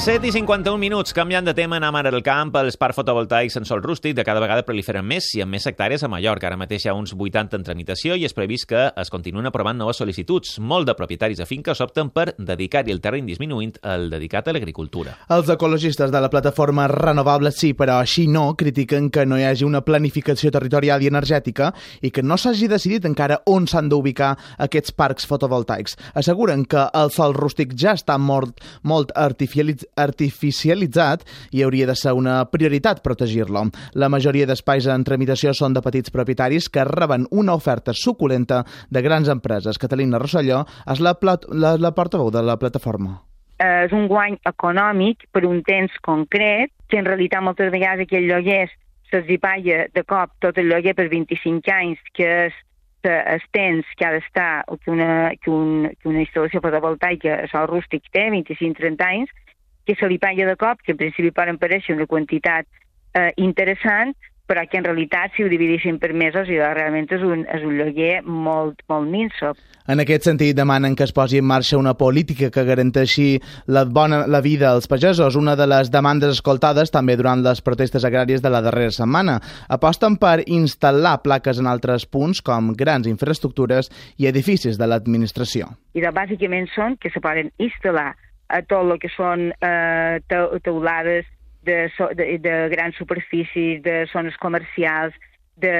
7 0.00 0.24
i 0.24 0.32
51 0.32 0.80
minuts, 0.80 1.12
canviant 1.12 1.44
de 1.44 1.52
tema, 1.52 1.76
anem 1.76 1.96
ara 1.98 2.08
al 2.08 2.22
camp. 2.24 2.54
Els 2.56 2.78
parcs 2.80 2.96
fotovoltaics 2.96 3.58
en 3.58 3.66
sol 3.68 3.82
rústic 3.84 4.14
de 4.16 4.22
cada 4.24 4.40
vegada 4.40 4.62
proliferen 4.64 5.04
més 5.04 5.26
i 5.36 5.42
amb 5.44 5.52
més 5.52 5.66
hectàrees 5.68 6.00
a 6.00 6.08
Mallorca. 6.08 6.46
Ara 6.48 6.56
mateix 6.56 6.86
hi 6.86 6.88
ha 6.88 6.94
uns 6.96 7.12
80 7.12 7.58
en 7.58 7.66
tramitació 7.66 8.16
i 8.16 8.24
és 8.24 8.32
previst 8.32 8.64
que 8.70 8.86
es 8.96 9.12
continuen 9.12 9.44
aprovant 9.50 9.76
noves 9.76 10.00
sol·licituds. 10.00 10.54
Molt 10.64 10.88
de 10.88 10.94
propietaris 10.96 11.36
de 11.36 11.44
finques 11.44 11.82
opten 11.84 12.08
per 12.14 12.30
dedicar-hi 12.38 12.94
el 12.94 13.02
terreny 13.04 13.28
disminuint 13.28 13.74
al 13.84 14.06
dedicat 14.08 14.48
a 14.48 14.54
l'agricultura. 14.56 15.18
Els 15.36 15.52
ecologistes 15.52 16.08
de 16.08 16.24
la 16.24 16.32
plataforma 16.32 16.88
Renovables 16.88 17.60
sí, 17.60 17.74
però 17.76 17.98
així 18.00 18.24
no, 18.24 18.46
critiquen 18.56 19.12
que 19.12 19.26
no 19.28 19.36
hi 19.36 19.44
hagi 19.50 19.68
una 19.68 19.84
planificació 19.84 20.48
territorial 20.56 21.04
i 21.04 21.12
energètica 21.12 21.74
i 22.00 22.08
que 22.08 22.24
no 22.24 22.40
s'hagi 22.40 22.70
decidit 22.72 23.04
encara 23.04 23.42
on 23.52 23.68
s'han 23.68 23.92
d'ubicar 23.92 24.32
aquests 24.56 24.96
parcs 24.96 25.28
fotovoltaics. 25.28 26.00
Asseguren 26.16 26.64
que 26.64 26.88
el 26.88 27.12
sol 27.12 27.36
rústic 27.36 27.76
ja 27.76 27.92
està 28.00 28.16
molt, 28.16 28.64
molt 28.80 29.12
artificialitzat 29.12 29.89
artificialitzat 29.96 31.24
i 31.52 31.64
hauria 31.64 31.86
de 31.90 31.96
ser 31.96 32.14
una 32.16 32.42
prioritat 32.50 33.02
protegir-lo. 33.02 33.66
La 33.94 34.08
majoria 34.08 34.46
d'espais 34.46 34.86
en 34.90 35.04
tramitació 35.04 35.54
són 35.56 35.74
de 35.74 35.82
petits 35.82 36.12
propietaris 36.14 36.68
que 36.68 36.84
reben 36.84 37.26
una 37.30 37.54
oferta 37.54 37.94
suculenta 37.94 38.64
de 38.90 39.02
grans 39.02 39.28
empreses. 39.28 39.78
Catalina 39.78 40.18
Rosselló 40.18 40.64
és 40.86 41.00
la, 41.00 41.16
la, 41.52 41.74
la 41.76 41.94
portaveu 41.96 42.30
de 42.30 42.44
la 42.44 42.58
plataforma 42.60 43.18
és 43.60 43.92
un 43.92 44.06
guany 44.08 44.38
econòmic 44.48 45.26
per 45.36 45.44
un 45.44 45.58
temps 45.62 45.92
concret, 46.00 46.72
que 46.88 46.96
en 46.96 47.04
realitat 47.04 47.44
moltes 47.44 47.68
vegades 47.72 48.06
aquell 48.06 48.24
lloguer 48.24 48.62
se'ls 49.10 49.28
hi 49.28 49.38
paga 49.42 49.84
de 49.92 50.02
cop 50.06 50.32
tot 50.44 50.58
el 50.58 50.70
lloguer 50.70 50.94
per 50.96 51.08
25 51.12 51.72
anys, 51.74 52.00
que 52.16 52.28
és 52.46 52.58
el 53.02 53.42
temps 53.52 53.86
que 53.96 54.06
ha 54.06 54.12
d'estar 54.12 54.64
que, 54.68 54.90
una, 54.90 55.32
que, 55.40 55.50
un, 55.50 55.88
que 56.00 56.08
una 56.08 56.20
instal·lació 56.24 56.60
fotovoltaica 56.60 57.38
a 57.44 57.48
sol 57.52 57.68
rústic 57.70 58.10
té, 58.12 58.26
25-30 58.32 59.06
anys, 59.06 59.32
que 59.90 59.98
se 59.98 60.08
li 60.08 60.18
paga 60.22 60.46
de 60.46 60.56
cop, 60.56 60.82
que 60.84 60.94
en 60.94 61.00
principi 61.00 61.32
poden 61.34 61.58
pareixer 61.58 61.96
una 61.96 62.06
quantitat 62.06 62.66
eh, 63.18 63.32
interessant, 63.42 64.14
però 64.50 64.64
que 64.66 64.78
en 64.78 64.86
realitat, 64.86 65.30
si 65.36 65.44
ho 65.44 65.48
dividissin 65.50 66.00
per 66.02 66.10
mesos, 66.10 66.48
i 66.50 66.56
realment 66.58 67.06
és 67.14 67.22
un, 67.22 67.44
és 67.46 67.62
un 67.62 67.76
lloguer 67.78 68.16
molt, 68.26 68.80
molt 68.90 69.06
minso. 69.06 69.52
En 69.90 70.02
aquest 70.02 70.26
sentit, 70.26 70.56
demanen 70.58 70.96
que 70.98 71.06
es 71.06 71.14
posi 71.14 71.38
en 71.38 71.46
marxa 71.46 71.78
una 71.78 71.94
política 71.98 72.50
que 72.50 72.64
garanteixi 72.66 73.28
la 73.70 73.84
bona 73.86 74.24
la 74.26 74.40
vida 74.42 74.72
als 74.72 74.90
pagesos, 74.90 75.38
una 75.38 75.54
de 75.58 75.68
les 75.70 75.90
demandes 75.94 76.34
escoltades 76.34 76.90
també 76.90 77.14
durant 77.18 77.44
les 77.46 77.62
protestes 77.62 78.06
agràries 78.06 78.42
de 78.42 78.50
la 78.50 78.62
darrera 78.62 78.94
setmana. 78.94 79.38
Aposten 79.70 80.18
per 80.18 80.40
instal·lar 80.46 81.20
plaques 81.22 81.62
en 81.62 81.70
altres 81.70 82.06
punts, 82.06 82.42
com 82.42 82.72
grans 82.74 83.06
infraestructures 83.06 83.90
i 84.18 84.26
edificis 84.30 84.78
de 84.78 84.90
l'administració. 84.90 85.70
I 85.94 86.02
de, 86.02 86.10
bàsicament 86.10 86.66
són 86.74 86.98
que 86.98 87.14
se 87.14 87.22
poden 87.22 87.54
instal·lar 87.62 88.16
a 88.50 88.60
tot 88.66 88.84
el 88.84 88.98
que 89.02 89.10
són 89.14 89.50
eh, 89.62 90.20
teulades 90.66 91.26
de, 91.62 91.88
de, 92.18 92.26
de 92.42 92.54
grans 92.72 92.96
superfícies, 92.98 93.82
de 93.82 94.04
zones 94.12 94.36
comercials, 94.42 95.14
de, 95.60 95.74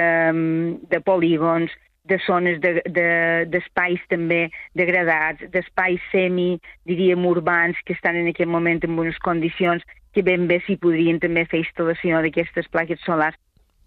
de 0.89 1.01
polígons, 1.01 1.71
de 2.03 2.17
zones 2.25 2.59
d'espais 2.61 3.99
de, 4.01 4.07
de, 4.07 4.09
també 4.09 4.41
degradats, 4.77 5.43
d'espais 5.53 6.01
semi, 6.11 6.55
diríem, 6.89 7.25
urbans, 7.25 7.77
que 7.85 7.93
estan 7.93 8.17
en 8.17 8.29
aquest 8.31 8.49
moment 8.49 8.81
en 8.83 8.97
unes 8.97 9.19
condicions 9.21 9.85
que 10.13 10.23
ben 10.25 10.47
bé 10.49 10.59
s'hi 10.65 10.79
podrien 10.81 11.21
també 11.21 11.45
fer 11.47 11.61
instal·lació 11.61 12.23
d'aquestes 12.23 12.67
plaques 12.73 12.99
solars 13.05 13.37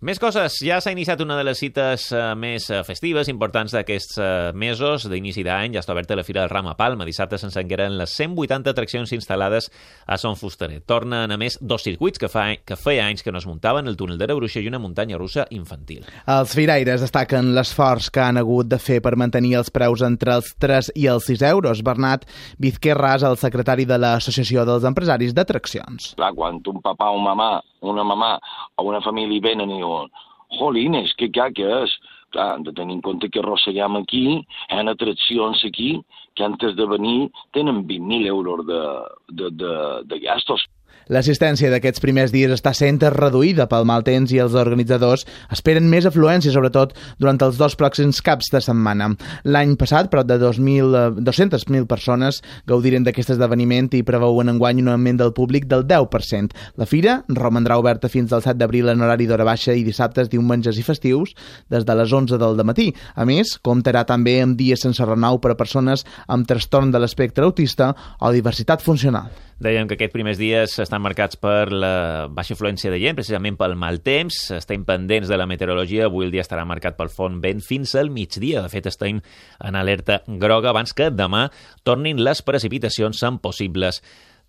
més 0.04 0.20
coses. 0.20 0.58
Ja 0.60 0.76
s'ha 0.84 0.92
iniciat 0.92 1.20
una 1.24 1.36
de 1.38 1.44
les 1.46 1.58
cites 1.60 2.10
uh, 2.12 2.34
més 2.36 2.66
uh, 2.68 2.82
festives, 2.84 3.30
importants 3.32 3.72
d'aquests 3.72 4.18
uh, 4.20 4.26
mesos 4.52 5.06
d'inici 5.08 5.44
d'any. 5.46 5.72
Ja 5.74 5.80
està 5.80 5.94
oberta 5.94 6.18
la 6.18 6.24
Fira 6.26 6.42
del 6.42 6.52
Ram 6.52 6.68
a 6.68 6.74
Palma. 6.76 7.06
Dissabte 7.08 7.38
s'encengueren 7.40 7.96
les 7.96 8.12
180 8.12 8.74
atraccions 8.74 9.14
instal·lades 9.16 9.70
a 10.04 10.18
Son 10.20 10.36
Fusterer. 10.36 10.82
Tornen, 10.84 11.32
a 11.32 11.38
més, 11.40 11.56
dos 11.60 11.86
circuits 11.86 12.20
que, 12.20 12.28
fa, 12.28 12.50
que 12.60 12.76
feia 12.76 13.08
anys 13.08 13.24
que 13.24 13.32
no 13.32 13.40
es 13.40 13.48
muntaven, 13.48 13.88
el 13.88 13.96
túnel 13.96 14.20
de 14.20 14.28
la 14.28 14.36
Bruixa 14.36 14.60
i 14.60 14.68
una 14.68 14.82
muntanya 14.82 15.16
russa 15.20 15.48
infantil. 15.56 16.04
Els 16.28 16.52
firaires 16.52 17.00
destaquen 17.04 17.54
l'esforç 17.56 18.12
que 18.12 18.24
han 18.24 18.40
hagut 18.42 18.68
de 18.68 18.80
fer 18.82 19.00
per 19.04 19.16
mantenir 19.16 19.56
els 19.62 19.72
preus 19.72 20.04
entre 20.04 20.36
els 20.36 20.52
3 20.60 20.92
i 21.00 21.08
els 21.08 21.30
6 21.32 21.46
euros. 21.54 21.80
Bernat 21.86 22.28
Vizquerra 22.60 23.16
és 23.16 23.24
el 23.24 23.40
secretari 23.40 23.88
de 23.88 23.96
l'Associació 24.00 24.68
dels 24.68 24.84
Empresaris 24.84 25.32
d'Atraccions. 25.32 26.12
Clar, 26.18 26.34
quan 26.37 26.61
un 26.61 26.84
papà 26.84 27.08
o 27.14 27.23
mamà 27.25 27.54
una 27.84 28.04
mamà 28.04 28.38
o 28.76 28.84
una 28.88 29.00
família 29.00 29.40
venen 29.40 29.70
i 29.70 29.82
diuen 29.94 30.10
jolines, 30.58 31.14
que 31.18 31.30
que 31.30 31.66
és? 31.82 31.94
Clar, 32.34 32.56
hem 32.56 32.64
de 32.64 32.72
tenir 32.72 32.96
en 32.96 33.02
compte 33.02 33.28
que 33.30 33.40
arrosseguem 33.40 33.96
aquí, 33.96 34.24
hi 34.42 34.74
ha 34.74 34.82
atraccions 34.90 35.64
aquí, 35.64 36.02
que 36.34 36.44
antes 36.44 36.74
de 36.76 36.86
venir 36.86 37.30
tenen 37.52 37.84
20.000 37.86 38.26
euros 38.26 38.66
de, 38.66 38.80
de, 39.28 39.50
de, 39.50 39.74
de 40.04 40.18
gastos. 40.18 40.64
L'assistència 41.12 41.68
d'aquests 41.73 42.00
primers 42.00 42.32
dies 42.32 42.52
està 42.54 42.73
sent 42.76 43.02
reduïda 43.12 43.66
pel 43.68 43.84
mal 43.84 44.04
temps 44.06 44.30
i 44.32 44.38
els 44.40 44.54
organitzadors 44.56 45.26
esperen 45.52 45.88
més 45.90 46.06
afluència, 46.08 46.52
sobretot 46.54 46.94
durant 47.20 47.40
els 47.44 47.58
dos 47.61 47.76
pròxims 47.76 48.23
caps 48.25 48.49
de 48.54 48.62
setmana. 48.64 49.11
L'any 49.44 49.75
passat, 49.80 50.08
prop 50.12 50.26
de 50.28 50.38
200.000 50.40 51.82
eh, 51.82 51.84
persones 51.90 52.40
gaudiren 52.70 53.04
d'aquest 53.04 53.34
esdeveniment 53.37 53.90
i 53.92 54.04
preveuen 54.06 54.52
enguany 54.54 54.80
un 54.80 54.92
augment 54.94 55.20
del 55.20 55.34
públic 55.37 55.68
del 55.68 55.84
10%. 55.90 56.56
La 56.80 56.88
fira 56.88 57.18
romandrà 57.28 57.76
oberta 57.80 58.08
fins 58.08 58.32
al 58.32 58.44
7 58.46 58.56
d'abril 58.61 58.88
en 58.92 59.04
horari 59.04 59.28
d'hora 59.28 59.44
baixa 59.44 59.76
i 59.76 59.84
dissabtes, 59.84 60.30
diumenges 60.32 60.78
i 60.80 60.87
festius 60.87 61.34
des 61.70 61.84
de 61.84 61.99
les 62.00 62.12
11 62.12 62.40
del 62.40 62.64
matí. 62.64 62.92
A 63.14 63.28
més, 63.28 63.58
comptarà 63.61 64.06
també 64.08 64.40
amb 64.42 64.56
dies 64.56 64.80
sense 64.80 65.04
renou 65.04 65.40
per 65.40 65.52
a 65.52 65.58
persones 65.61 66.06
amb 66.26 66.49
trastorn 66.49 66.94
de 66.94 67.02
l'espectre 67.02 67.44
autista 67.44 67.92
o 68.20 68.32
diversitat 68.32 68.80
funcional. 68.82 69.28
Dèiem 69.64 69.87
que 69.88 69.97
aquests 69.97 70.12
primers 70.12 70.37
dies 70.37 70.75
estan 70.83 71.00
marcats 71.00 71.38
per 71.40 71.71
la 71.73 72.26
baixa 72.28 72.52
influència 72.52 72.90
de 72.92 72.99
gent, 73.00 73.16
precisament 73.16 73.56
pel 73.56 73.73
mal 73.80 73.97
temps. 74.04 74.37
Estem 74.52 74.83
pendents 74.85 75.30
de 75.30 75.38
la 75.40 75.47
meteorologia. 75.49 76.11
Avui 76.11 76.26
el 76.26 76.35
dia 76.35 76.44
estarà 76.44 76.66
marcat 76.68 76.99
pel 76.99 77.09
font 77.09 77.38
vent 77.40 77.62
fins 77.64 77.94
al 77.97 78.12
migdia. 78.12 78.61
De 78.61 78.68
fet, 78.68 78.90
estem 78.90 79.23
en 79.64 79.80
alerta 79.80 80.21
groga 80.28 80.68
abans 80.75 80.92
que 80.92 81.09
demà 81.09 81.47
tornin 81.88 82.21
les 82.21 82.44
precipitacions 82.44 83.25
amb 83.25 83.40
possibles 83.40 84.02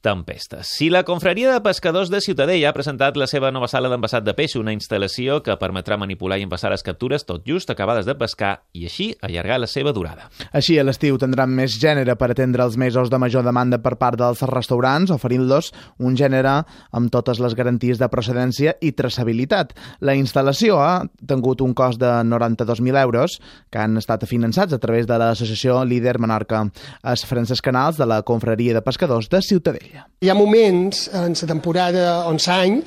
tempestes. 0.05 0.69
Si 0.77 0.91
la 0.93 1.03
confraria 1.03 1.51
de 1.51 1.61
pescadors 1.65 2.11
de 2.13 2.21
Ciutadella 2.21 2.69
ha 2.69 2.75
presentat 2.77 3.17
la 3.17 3.25
seva 3.25 3.49
nova 3.53 3.67
sala 3.71 3.89
d'envasat 3.89 4.25
de 4.25 4.35
peix, 4.37 4.53
una 4.59 4.73
instal·lació 4.75 5.39
que 5.45 5.55
permetrà 5.57 5.97
manipular 5.97 6.37
i 6.37 6.45
envasar 6.45 6.69
les 6.73 6.85
captures 6.85 7.25
tot 7.25 7.45
just 7.47 7.71
acabades 7.73 8.05
de 8.05 8.13
pescar 8.19 8.59
i 8.77 8.85
així 8.85 9.09
allargar 9.25 9.57
la 9.63 9.69
seva 9.71 9.93
durada. 9.95 10.29
Així, 10.53 10.77
a 10.77 10.85
l'estiu 10.85 11.17
tindran 11.21 11.53
més 11.57 11.79
gènere 11.81 12.13
per 12.19 12.29
atendre 12.31 12.67
els 12.67 12.77
mesos 12.77 13.09
de 13.09 13.19
major 13.21 13.45
demanda 13.47 13.79
per 13.81 13.95
part 14.01 14.19
dels 14.21 14.43
restaurants, 14.51 15.13
oferint-los 15.15 15.71
un 15.97 16.17
gènere 16.19 16.53
amb 16.91 17.11
totes 17.13 17.41
les 17.41 17.57
garanties 17.57 18.01
de 18.01 18.09
procedència 18.11 18.75
i 18.85 18.93
traçabilitat. 18.93 19.73
La 20.05 20.13
instal·lació 20.19 20.77
ha 20.83 21.05
tingut 21.25 21.63
un 21.65 21.73
cost 21.73 22.01
de 22.01 22.11
92.000 22.29 23.01
euros 23.01 23.39
que 23.71 23.81
han 23.81 23.97
estat 23.97 24.27
finançats 24.29 24.75
a 24.75 24.81
través 24.81 25.09
de 25.09 25.17
l'associació 25.17 25.81
Líder 25.85 26.19
Menorca. 26.21 26.65
Es 27.01 27.25
Francesc 27.25 27.65
Canals, 27.65 27.97
de 27.97 28.05
la 28.05 28.21
confraria 28.21 28.75
de 28.75 28.83
pescadors 28.85 29.29
de 29.31 29.41
Ciutadella. 29.41 29.94
Hi 29.95 30.29
ha 30.31 30.37
moments 30.37 31.07
en 31.13 31.35
la 31.37 31.47
temporada 31.51 32.05
on 32.29 32.39
s'any 32.41 32.81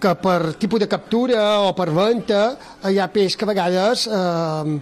que 0.00 0.14
per 0.20 0.54
tipus 0.60 0.82
de 0.82 0.88
captura 0.90 1.44
o 1.64 1.72
per 1.76 1.88
venda 1.94 2.42
hi 2.90 2.98
ha 3.00 3.08
peix 3.12 3.36
que 3.36 3.46
a 3.46 3.50
vegades 3.50 4.06
eh, 4.06 4.74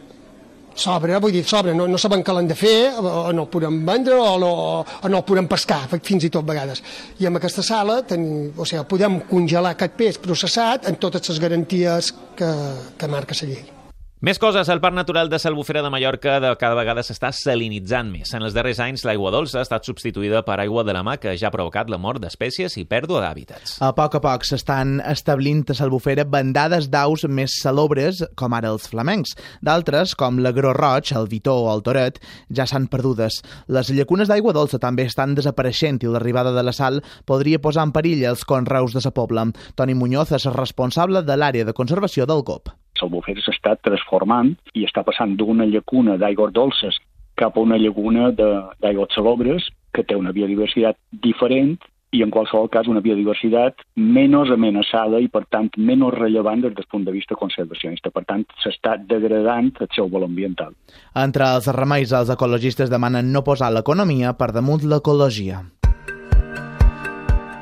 sobra, 0.75 1.19
vull 1.21 1.33
dir, 1.35 1.45
sobra, 1.49 1.75
no, 1.77 1.87
no 1.89 2.01
saben 2.01 2.25
què 2.25 2.35
l'han 2.35 2.49
de 2.49 2.57
fer, 2.59 2.93
o 2.97 3.31
no 3.35 3.45
el 3.45 3.51
podem 3.53 3.83
vendre 3.87 4.17
o 4.19 4.39
no, 4.41 4.53
o 4.83 5.11
no 5.13 5.21
el 5.21 5.27
podem 5.29 5.49
pescar, 5.51 5.85
fins 6.01 6.27
i 6.27 6.33
tot 6.33 6.49
vegades. 6.49 6.83
I 7.21 7.29
amb 7.29 7.41
aquesta 7.41 7.65
sala 7.67 8.01
ten, 8.09 8.25
o 8.57 8.67
sigui, 8.69 8.85
podem 8.89 9.21
congelar 9.31 9.77
aquest 9.77 10.01
peix 10.01 10.19
processat 10.23 10.89
en 10.91 10.99
totes 11.03 11.29
les 11.31 11.43
garanties 11.43 12.13
que, 12.39 12.51
que 12.99 13.13
marca 13.13 13.37
la 13.43 13.53
llei. 13.53 13.82
Més 14.23 14.39
coses, 14.39 14.69
el 14.71 14.79
Parc 14.79 14.95
Natural 14.95 15.27
de 15.27 15.39
Salbufera 15.43 15.81
de 15.83 15.89
Mallorca 15.91 16.37
de 16.39 16.53
cada 16.55 16.77
vegada 16.79 17.03
s'està 17.03 17.33
salinitzant 17.35 18.07
més. 18.07 18.31
En 18.39 18.45
els 18.47 18.55
darrers 18.55 18.79
anys, 18.79 19.03
l'aigua 19.03 19.33
dolça 19.35 19.57
ha 19.59 19.65
estat 19.67 19.89
substituïda 19.89 20.45
per 20.47 20.61
aigua 20.63 20.85
de 20.87 20.93
la 20.95 21.01
mà 21.03 21.17
que 21.19 21.33
ja 21.35 21.49
ha 21.49 21.51
provocat 21.51 21.89
la 21.91 21.99
mort 21.99 22.23
d'espècies 22.23 22.77
i 22.79 22.85
pèrdua 22.87 23.19
d'hàbitats. 23.25 23.81
A 23.83 23.89
poc 23.97 24.15
a 24.15 24.21
poc 24.23 24.47
s'estan 24.47 25.01
establint 25.11 25.65
a 25.67 25.75
Salbufera 25.75 26.23
bandades 26.23 26.87
d'aus 26.93 27.25
més 27.27 27.57
salobres, 27.65 28.21
com 28.39 28.55
ara 28.55 28.71
els 28.71 28.87
flamencs. 28.93 29.33
D'altres, 29.59 30.15
com 30.15 30.39
l'agró 30.39 30.71
roig, 30.79 31.11
el 31.19 31.27
vitó 31.27 31.57
o 31.65 31.73
el 31.73 31.83
toret, 31.83 32.21
ja 32.47 32.69
s'han 32.71 32.87
perdudes. 32.93 33.41
Les 33.67 33.91
llacunes 33.91 34.31
d'aigua 34.31 34.55
dolça 34.55 34.79
també 34.79 35.09
estan 35.11 35.35
desapareixent 35.35 35.99
i 36.07 36.13
l'arribada 36.15 36.55
de 36.55 36.63
la 36.63 36.77
sal 36.79 37.03
podria 37.27 37.59
posar 37.59 37.89
en 37.91 37.97
perill 37.99 38.23
els 38.31 38.47
conreus 38.47 38.95
de 38.95 39.03
sa 39.03 39.11
pobla. 39.11 39.49
Toni 39.75 39.99
Muñoz 39.99 40.31
és 40.39 40.47
responsable 40.55 41.27
de 41.27 41.41
l'àrea 41.43 41.67
de 41.67 41.75
conservació 41.75 42.31
del 42.31 42.47
GOP. 42.47 42.71
Salbufera 42.99 43.43
s'està 43.45 43.77
transformant 43.81 44.55
i 44.75 44.85
està 44.89 45.05
passant 45.07 45.37
d'una 45.37 45.67
llacuna 45.67 46.19
d'aigües 46.21 46.53
dolces 46.53 46.99
cap 47.37 47.57
a 47.57 47.65
una 47.65 47.79
llacuna 47.81 48.31
d'aigües 48.37 49.15
salobres 49.17 49.69
que 49.93 50.05
té 50.05 50.17
una 50.17 50.33
biodiversitat 50.33 50.99
diferent 51.25 51.79
i 52.13 52.21
en 52.23 52.31
qualsevol 52.31 52.69
cas 52.73 52.89
una 52.93 53.01
biodiversitat 53.01 53.81
menys 53.97 54.53
amenaçada 54.53 55.21
i 55.25 55.31
per 55.33 55.47
tant 55.55 55.71
menys 55.79 56.13
rellevant 56.19 56.61
des 56.65 56.75
del 56.77 56.89
punt 56.93 57.07
de 57.09 57.15
vista 57.15 57.39
conservacionista. 57.41 58.13
Per 58.13 58.25
tant, 58.29 58.45
s'està 58.63 58.99
degradant 59.01 59.73
el 59.81 59.89
seu 59.97 60.11
valor 60.13 60.29
ambiental. 60.29 60.77
Entre 61.17 61.49
els 61.57 61.71
remeis, 61.73 62.13
els 62.13 62.33
ecologistes 62.37 62.93
demanen 62.93 63.33
no 63.33 63.45
posar 63.47 63.73
l'economia 63.73 64.37
per 64.37 64.53
damunt 64.53 64.85
l'ecologia. 64.85 65.65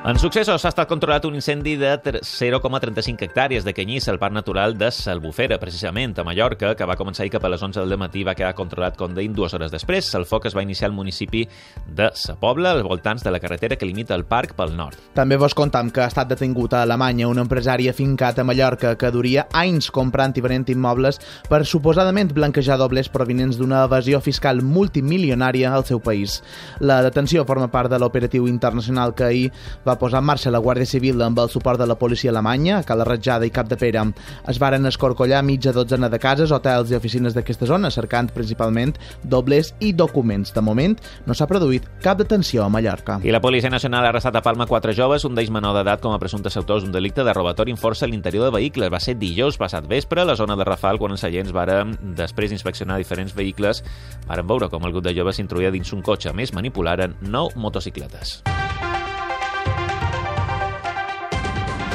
En 0.00 0.16
successos 0.16 0.62
s'ha 0.62 0.70
estat 0.72 0.88
controlat 0.88 1.26
un 1.28 1.34
incendi 1.36 1.74
de 1.76 1.90
0,35 2.00 3.26
hectàrees 3.26 3.66
de 3.66 3.74
canyís 3.76 4.06
al 4.08 4.16
Parc 4.18 4.32
Natural 4.32 4.72
de 4.80 4.88
Salbufera, 4.96 5.58
precisament 5.60 6.14
a 6.16 6.24
Mallorca, 6.24 6.70
que 6.72 6.86
va 6.88 6.96
començar 6.96 7.26
ahir 7.26 7.34
cap 7.34 7.44
a 7.44 7.50
les 7.52 7.60
11 7.60 7.82
del 7.84 7.98
matí 8.00 8.22
va 8.24 8.32
quedar 8.34 8.54
controlat, 8.56 8.96
com 8.96 9.12
deim, 9.12 9.34
dues 9.36 9.52
hores 9.52 9.68
després. 9.70 10.08
El 10.16 10.24
foc 10.24 10.46
es 10.48 10.56
va 10.56 10.64
iniciar 10.64 10.88
al 10.88 10.94
municipi 10.96 11.42
de 11.84 12.08
Sa 12.16 12.38
Pobla, 12.40 12.72
als 12.72 12.86
voltants 12.86 13.26
de 13.26 13.30
la 13.30 13.42
carretera 13.44 13.76
que 13.76 13.84
limita 13.84 14.16
el 14.16 14.24
parc 14.24 14.54
pel 14.56 14.72
nord. 14.78 14.96
També 15.12 15.36
vos 15.36 15.52
contam 15.54 15.92
que 15.92 16.00
ha 16.00 16.08
estat 16.08 16.32
detingut 16.32 16.72
a 16.72 16.80
Alemanya 16.86 17.28
un 17.28 17.42
empresari 17.44 17.90
afincat 17.92 18.40
a 18.40 18.48
Mallorca 18.48 18.94
que 18.96 19.12
duria 19.12 19.50
anys 19.52 19.90
comprant 19.92 20.32
i 20.40 20.46
venent 20.48 20.64
immobles 20.72 21.20
per 21.50 21.60
suposadament 21.68 22.32
blanquejar 22.32 22.80
dobles 22.80 23.12
provinents 23.12 23.60
d'una 23.60 23.84
evasió 23.84 24.24
fiscal 24.24 24.64
multimilionària 24.64 25.74
al 25.76 25.84
seu 25.84 26.00
país. 26.00 26.40
La 26.80 27.02
detenció 27.04 27.44
forma 27.44 27.68
part 27.68 27.92
de 27.92 28.00
l'operatiu 28.00 28.48
internacional 28.48 29.12
que 29.12 29.28
ahir 29.28 29.46
va 29.86 29.89
posar 29.98 30.20
en 30.20 30.26
marxa 30.28 30.50
la 30.52 30.60
Guàrdia 30.60 30.86
Civil 30.86 31.22
amb 31.22 31.38
el 31.40 31.50
suport 31.50 31.80
de 31.80 31.86
la 31.86 31.96
policia 31.98 32.30
alemanya, 32.30 32.78
a 32.78 32.84
Cala 32.86 33.04
Ratjada 33.08 33.46
i 33.46 33.50
Cap 33.50 33.68
de 33.68 33.78
Pere. 33.80 34.02
Es 34.48 34.58
varen 34.60 34.86
escorcollar 34.86 35.42
mitja 35.42 35.72
dotzena 35.72 36.08
de 36.08 36.18
cases, 36.18 36.52
hotels 36.52 36.90
i 36.90 36.96
oficines 36.96 37.34
d'aquesta 37.34 37.66
zona, 37.66 37.90
cercant 37.90 38.30
principalment 38.34 38.94
dobles 39.22 39.74
i 39.80 39.92
documents. 39.92 40.54
De 40.54 40.62
moment, 40.62 40.96
no 41.26 41.34
s'ha 41.34 41.48
produït 41.50 41.88
cap 42.04 42.18
detenció 42.20 42.64
a 42.64 42.68
Mallorca. 42.68 43.18
I 43.24 43.34
la 43.34 43.42
Policia 43.42 43.70
Nacional 43.70 44.06
ha 44.06 44.12
arrestat 44.14 44.36
a 44.36 44.44
Palma 44.44 44.68
quatre 44.70 44.94
joves, 44.94 45.24
un 45.24 45.34
d'ells 45.34 45.50
menor 45.50 45.74
d'edat 45.76 46.00
com 46.04 46.14
a 46.14 46.20
presumptes 46.22 46.56
autors 46.60 46.84
d'un 46.84 46.94
delicte 46.94 47.24
de 47.24 47.34
robatori 47.34 47.74
en 47.74 47.80
força 47.80 48.06
a 48.06 48.10
l'interior 48.10 48.46
de 48.46 48.54
vehicles. 48.58 48.92
Va 48.92 49.00
ser 49.00 49.16
dijous 49.18 49.58
passat 49.60 49.88
vespre 49.90 50.22
a 50.22 50.28
la 50.28 50.36
zona 50.36 50.56
de 50.56 50.68
Rafal 50.68 51.00
quan 51.00 51.16
els 51.16 51.24
agents 51.24 51.52
varen, 51.56 51.96
després 52.16 52.52
d'inspeccionar 52.52 53.00
diferents 53.00 53.34
vehicles, 53.34 53.84
varen 54.28 54.46
veure 54.46 54.70
com 54.70 54.86
el 54.86 54.94
grup 54.94 55.08
de 55.08 55.16
joves 55.16 55.40
s'introia 55.40 55.72
dins 55.74 55.92
un 55.96 56.02
cotxe. 56.06 56.30
A 56.30 56.36
més, 56.36 56.54
manipularen 56.54 57.16
nou 57.20 57.50
motocicletes. 57.56 58.40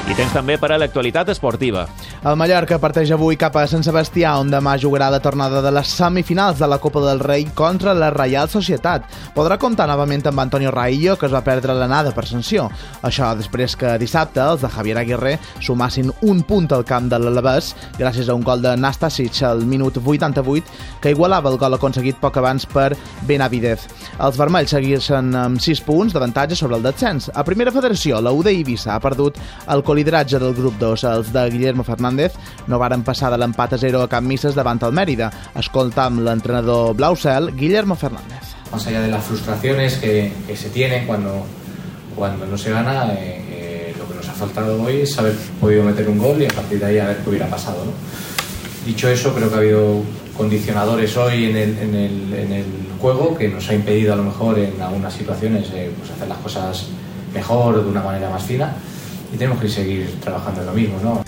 I 0.06 0.14
temps 0.14 0.36
també 0.36 0.54
per 0.62 0.68
a 0.70 0.76
l'actualitat 0.78 1.32
esportiva. 1.34 1.88
El 2.30 2.36
Mallorca 2.38 2.78
parteix 2.78 3.10
avui 3.16 3.40
cap 3.42 3.56
a 3.58 3.64
Sant 3.66 3.82
Sebastià, 3.82 4.36
on 4.38 4.52
demà 4.54 4.76
jugarà 4.78 5.08
la 5.10 5.18
tornada 5.18 5.64
de 5.66 5.72
les 5.74 5.90
semifinals 5.98 6.60
de 6.62 6.68
la 6.70 6.78
Copa 6.78 7.02
del 7.02 7.24
Rei 7.24 7.48
contra 7.58 7.96
la 7.98 8.12
Reial 8.14 8.46
Societat. 8.54 9.08
Podrà 9.34 9.58
comptar 9.58 9.88
novament 9.90 10.22
amb 10.30 10.44
Antonio 10.44 10.70
Raillo, 10.70 11.16
que 11.18 11.26
es 11.26 11.34
va 11.34 11.42
perdre 11.42 11.74
l'anada 11.74 12.12
per 12.14 12.28
sanció. 12.30 12.68
Això 13.02 13.32
després 13.40 13.74
que 13.76 13.96
dissabte 13.98 14.44
els 14.44 14.62
de 14.62 14.70
Javier 14.76 15.00
Aguirre 15.02 15.40
sumassin 15.58 16.14
un 16.22 16.44
punt 16.46 16.70
al 16.78 16.86
camp 16.86 17.10
de 17.10 17.20
l'Alabès 17.20 17.72
gràcies 17.98 18.30
a 18.30 18.38
un 18.38 18.46
gol 18.46 18.62
de 18.62 18.76
Nastasic 18.78 19.42
al 19.42 19.66
minut 19.66 19.98
88 19.98 21.02
que 21.02 21.16
igualava 21.18 21.50
el 21.50 21.58
gol 21.58 21.80
aconseguit 21.80 22.22
poc 22.22 22.38
abans 22.38 22.70
per 22.70 22.92
Benavidez. 23.26 23.90
Els 24.22 24.38
vermells 24.38 24.78
segueixen 24.78 25.34
amb 25.34 25.58
6 25.58 25.82
punts 25.90 26.14
d'avantatge 26.14 26.62
sobre 26.62 26.78
el 26.78 26.86
descens. 26.86 27.32
A 27.34 27.44
primera 27.44 27.74
federació, 27.74 28.22
la 28.22 28.38
UD 28.38 28.54
Eivissa 28.54 28.94
ha 28.94 29.02
perdut 29.02 29.42
el 29.74 29.82
colideratge 29.96 30.40
del 30.40 30.54
grup 30.54 30.76
2. 30.78 31.04
Els 31.08 31.32
de 31.32 31.50
Guillermo 31.50 31.84
Fernández 31.88 32.34
no 32.68 32.80
varen 32.82 33.06
passar 33.08 33.30
de 33.32 33.38
l'empat 33.40 33.78
a 33.78 33.80
0 33.80 34.02
a 34.04 34.10
Camp 34.12 34.28
Misses 34.28 34.56
davant 34.58 34.82
el 34.84 34.92
Mèrida. 34.92 35.30
Escoltam 35.56 36.20
l'entrenador 36.26 36.96
Blausel, 37.00 37.54
Guillermo 37.56 37.96
Fernández. 37.96 38.52
Más 38.74 38.86
allá 38.88 39.02
de 39.02 39.08
las 39.08 39.24
frustraciones 39.24 39.96
que, 39.96 40.34
que 40.48 40.58
se 40.58 40.70
tienen 40.70 41.08
cuando, 41.08 41.46
cuando 42.14 42.46
no 42.46 42.58
se 42.58 42.72
gana, 42.72 43.14
eh, 43.14 43.40
eh, 43.48 43.96
lo 43.98 44.06
que 44.10 44.16
nos 44.16 44.28
ha 44.28 44.34
faltado 44.34 44.84
hoy 44.84 45.02
es 45.02 45.18
haber 45.18 45.34
podido 45.62 45.86
meter 45.86 46.10
un 46.10 46.18
gol 46.18 46.42
y 46.42 46.46
a 46.46 46.50
partir 46.50 46.80
de 46.80 46.86
ahí 46.88 47.00
a 47.00 47.06
ver 47.06 47.18
qué 47.20 47.30
hubiera 47.30 47.48
pasado. 47.48 47.86
¿no? 47.86 47.92
Dicho 48.86 49.08
eso, 49.08 49.34
creo 49.34 49.48
que 49.48 49.56
ha 49.56 49.60
habido 49.60 50.02
condicionadores 50.36 51.16
hoy 51.16 51.46
en 51.46 51.56
el, 51.56 51.78
en 51.78 51.96
el, 51.96 52.34
en 52.34 52.52
el 52.52 52.66
juego 53.00 53.38
que 53.38 53.48
nos 53.48 53.70
ha 53.70 53.74
impedido 53.74 54.12
a 54.12 54.18
lo 54.18 54.24
mejor 54.24 54.60
en 54.60 54.82
algunas 54.82 55.14
situaciones 55.14 55.70
eh, 55.74 55.90
pues 55.98 56.12
hacer 56.12 56.28
las 56.28 56.40
cosas 56.40 56.88
mejor, 57.34 57.82
de 57.82 57.90
una 57.90 58.02
manera 58.02 58.30
más 58.30 58.44
fina 58.44 58.76
y 59.34 59.38
tenemos 59.38 59.60
que 59.60 59.70
seguir 59.70 60.20
trabajando 60.22 60.62
en 60.62 60.68
lo 60.68 60.74
mismo, 60.74 61.00
¿no? 61.02 61.22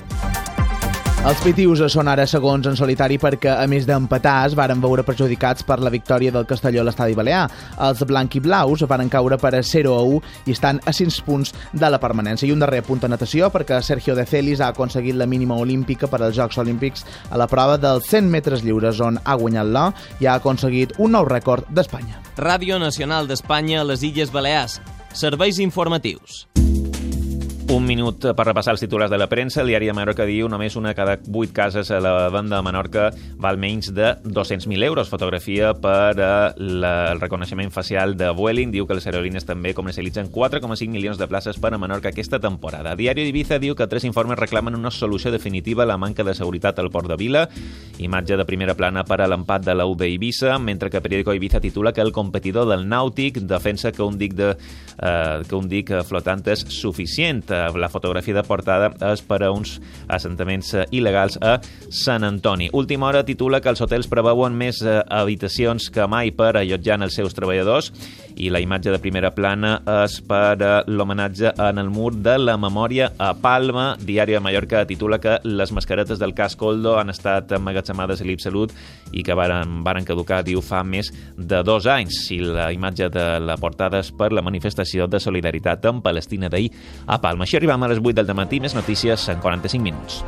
Els 1.28 1.42
pitius 1.44 1.82
són 1.92 2.08
ara 2.08 2.24
segons 2.30 2.70
en 2.70 2.78
solitari 2.80 3.18
perquè, 3.20 3.50
a 3.52 3.66
més 3.68 3.84
d'empatar, 3.84 4.36
es 4.48 4.54
varen 4.56 4.80
veure 4.80 5.04
perjudicats 5.04 5.66
per 5.68 5.76
la 5.84 5.92
victòria 5.92 6.32
del 6.32 6.46
Castelló 6.48 6.80
a 6.80 6.86
l'Estadi 6.88 7.18
Balear. 7.18 7.42
Els 7.84 8.04
blanc 8.08 8.38
i 8.38 8.42
blaus 8.46 8.86
varen 8.88 9.10
caure 9.12 9.36
per 9.42 9.52
a 9.58 9.60
0 9.60 9.92
a 9.98 10.06
1 10.08 10.22
i 10.48 10.56
estan 10.56 10.80
a 10.88 10.94
5 10.96 11.26
punts 11.28 11.52
de 11.74 11.90
la 11.92 12.00
permanència. 12.00 12.48
I 12.48 12.54
un 12.56 12.64
darrer 12.64 12.80
punt 12.88 13.04
de 13.04 13.12
natació 13.12 13.50
perquè 13.52 13.82
Sergio 13.84 14.16
De 14.16 14.24
Celis 14.24 14.64
ha 14.64 14.72
aconseguit 14.72 15.20
la 15.20 15.28
mínima 15.28 15.60
olímpica 15.60 16.08
per 16.08 16.22
als 16.22 16.38
Jocs 16.38 16.62
Olímpics 16.64 17.04
a 17.28 17.36
la 17.42 17.50
prova 17.52 17.76
dels 17.76 18.08
100 18.08 18.32
metres 18.32 18.64
lliures, 18.64 19.02
on 19.04 19.20
ha 19.20 19.36
guanyat 19.36 19.68
l'or 19.68 20.08
i 20.24 20.32
ha 20.32 20.38
aconseguit 20.40 20.96
un 20.96 21.18
nou 21.18 21.28
rècord 21.28 21.68
d'Espanya. 21.68 22.22
Ràdio 22.38 22.80
Nacional 22.80 23.28
d'Espanya 23.28 23.82
a 23.82 23.90
les 23.92 24.08
Illes 24.08 24.32
Balears. 24.32 24.80
Serveis 25.12 25.60
informatius. 25.60 26.46
Un 27.68 27.84
minut 27.84 28.24
per 28.32 28.46
repassar 28.48 28.72
els 28.78 28.80
titulars 28.80 29.12
de 29.12 29.18
la 29.20 29.26
premsa. 29.28 29.60
El 29.60 29.68
diari 29.68 29.90
de 29.90 29.94
Menorca 29.94 30.24
diu 30.24 30.48
només 30.48 30.78
una 30.80 30.94
cada 30.96 31.18
vuit 31.28 31.52
cases 31.52 31.90
a 31.92 31.98
la 32.00 32.30
banda 32.32 32.56
de 32.56 32.64
Menorca 32.64 33.10
val 33.44 33.58
menys 33.60 33.90
de 33.92 34.14
200.000 34.24 34.86
euros. 34.88 35.10
Fotografia 35.12 35.74
per 35.76 36.16
la, 36.16 36.92
el 37.12 37.20
reconeixement 37.20 37.74
facial 37.76 38.16
de 38.16 38.30
Vueling. 38.32 38.72
Diu 38.72 38.88
que 38.88 38.96
les 38.96 39.08
aerolínees 39.10 39.44
també 39.44 39.74
comercialitzen 39.76 40.30
4,5 40.32 40.88
milions 40.94 41.20
de 41.20 41.28
places 41.28 41.60
per 41.60 41.74
a 41.76 41.80
Menorca 41.82 42.14
aquesta 42.14 42.40
temporada. 42.40 42.94
Diari 42.96 43.28
d'Ibiza 43.28 43.60
diu 43.60 43.76
que 43.76 43.90
tres 43.92 44.08
informes 44.08 44.40
reclamen 44.40 44.80
una 44.80 44.92
solució 44.92 45.36
definitiva 45.36 45.84
a 45.84 45.90
la 45.92 46.00
manca 46.00 46.24
de 46.24 46.38
seguretat 46.40 46.80
al 46.80 46.90
port 46.90 47.12
de 47.12 47.20
Vila. 47.20 47.50
Imatge 48.00 48.40
de 48.40 48.48
primera 48.48 48.78
plana 48.80 49.04
per 49.04 49.20
a 49.20 49.28
l'empat 49.28 49.68
de 49.68 49.76
la 49.76 49.90
UB 49.92 50.08
Ibiza, 50.08 50.56
mentre 50.58 50.88
que 50.90 51.04
Periódico 51.04 51.36
Ibiza 51.36 51.60
titula 51.60 51.92
que 51.92 52.06
el 52.06 52.16
competidor 52.16 52.72
del 52.72 52.88
Nàutic 52.88 53.44
defensa 53.44 53.92
que 53.92 54.08
un 54.08 54.18
dic, 54.18 54.40
de, 54.40 54.54
eh, 54.56 55.44
que 55.44 55.56
un 55.60 55.68
dic 55.68 55.92
flotant 56.08 56.48
és 56.48 56.64
suficient. 56.72 57.57
Eh, 57.58 57.78
la 57.78 57.90
fotografia 57.90 58.36
de 58.38 58.44
portada 58.46 58.92
és 59.12 59.24
per 59.26 59.42
a 59.46 59.52
uns 59.54 59.78
assentaments 60.14 60.74
eh, 60.76 60.86
il·legals 60.96 61.40
a 61.42 61.58
Sant 61.90 62.26
Antoni. 62.28 62.70
Última 62.78 63.10
hora 63.10 63.26
titula 63.26 63.62
que 63.62 63.72
els 63.74 63.82
hotels 63.82 64.10
preveuen 64.12 64.56
més 64.58 64.82
eh, 64.86 65.00
habitacions 65.10 65.90
que 65.94 66.08
mai 66.10 66.32
per 66.36 66.54
allotjar 66.56 67.02
els 67.02 67.18
seus 67.18 67.36
treballadors 67.38 67.92
i 68.38 68.50
la 68.54 68.62
imatge 68.62 68.92
de 68.94 69.00
primera 69.02 69.32
plana 69.36 69.78
és 70.04 70.20
per 70.28 70.84
l'homenatge 70.88 71.54
en 71.68 71.82
el 71.82 71.90
mur 71.94 72.12
de 72.14 72.38
la 72.40 72.58
memòria 72.58 73.12
a 73.18 73.34
Palma. 73.38 73.90
Diari 74.00 74.38
de 74.38 74.42
Mallorca 74.44 74.86
titula 74.88 75.20
que 75.20 75.38
les 75.44 75.74
mascaretes 75.74 76.20
del 76.20 76.36
cas 76.38 76.56
Coldo 76.56 76.98
han 77.00 77.12
estat 77.14 77.52
emmagatzemades 77.58 78.22
a 78.22 78.28
l'Ipsalut 78.28 78.74
i 79.12 79.24
que 79.26 79.38
varen, 79.38 79.82
varen 79.86 80.06
caducar, 80.08 80.44
diu, 80.46 80.62
fa 80.62 80.84
més 80.84 81.12
de 81.38 81.64
dos 81.66 81.88
anys. 81.90 82.24
Si 82.28 82.40
la 82.44 82.70
imatge 82.74 83.10
de 83.14 83.28
la 83.44 83.58
portada 83.62 84.02
és 84.04 84.12
per 84.12 84.32
la 84.34 84.46
manifestació 84.46 85.08
de 85.08 85.22
solidaritat 85.24 85.86
amb 85.90 86.06
Palestina 86.06 86.50
d'ahir 86.50 86.72
a 87.06 87.22
Palma. 87.22 87.48
Així 87.48 87.58
arribem 87.60 87.84
a 87.84 87.92
les 87.94 88.04
8 88.04 88.22
del 88.24 88.38
matí, 88.38 88.62
més 88.62 88.78
notícies 88.78 89.30
en 89.34 89.42
45 89.44 89.84
minuts. 89.84 90.24